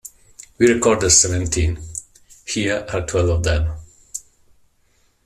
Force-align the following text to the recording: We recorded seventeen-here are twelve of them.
We 0.57 0.65
recorded 0.73 1.11
seventeen-here 1.11 2.87
are 2.91 3.05
twelve 3.05 3.29
of 3.29 3.43
them. 3.43 3.77